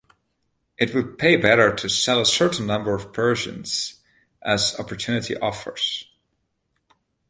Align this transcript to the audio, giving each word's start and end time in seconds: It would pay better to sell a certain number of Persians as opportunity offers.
It 0.79 0.95
would 0.95 1.19
pay 1.19 1.35
better 1.37 1.75
to 1.75 1.87
sell 1.87 2.19
a 2.21 2.25
certain 2.25 2.65
number 2.65 2.95
of 2.95 3.13
Persians 3.13 4.01
as 4.41 4.75
opportunity 4.79 5.37
offers. 5.37 6.09